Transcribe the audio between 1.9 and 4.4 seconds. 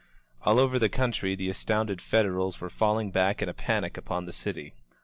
Federals were falling back in a panic upon the